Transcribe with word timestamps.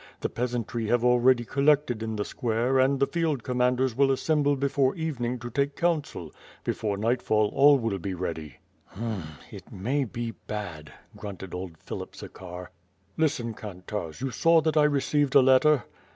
The 0.21 0.29
peasantry 0.29 0.87
have 0.87 1.03
already 1.05 1.45
collected 1.45 2.01
in 2.01 2.15
the 2.15 2.25
square 2.25 2.79
and 2.79 2.99
the 2.99 3.05
field 3.05 3.43
commanders 3.43 3.95
will 3.95 4.11
assemble 4.11 4.55
before 4.55 4.95
even 4.95 5.25
ing 5.25 5.37
to 5.37 5.51
take 5.51 5.75
counsel. 5.75 6.33
Before 6.63 6.97
night 6.97 7.21
fall 7.21 7.49
all 7.53 7.77
will 7.77 7.99
be 7.99 8.15
ready/' 8.15 8.55
"H'm— 8.95 9.23
it 9.55 9.71
may 9.71 10.05
be 10.05 10.31
bad," 10.47 10.91
grunted 11.15 11.53
old 11.53 11.77
Philip 11.77 12.15
Zakhar. 12.15 12.71
"Listen, 13.15 13.53
kantarz, 13.53 14.21
you 14.21 14.31
saw 14.31 14.59
that 14.61 14.75
I 14.75 14.85
received 14.85 15.35
a 15.35 15.41
letter?" 15.43 15.83